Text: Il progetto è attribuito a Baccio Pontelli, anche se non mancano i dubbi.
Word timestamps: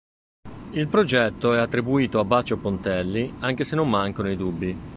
Il 0.71 0.87
progetto 0.87 1.53
è 1.53 1.59
attribuito 1.59 2.17
a 2.19 2.25
Baccio 2.25 2.57
Pontelli, 2.57 3.35
anche 3.41 3.63
se 3.63 3.75
non 3.75 3.87
mancano 3.87 4.31
i 4.31 4.35
dubbi. 4.35 4.75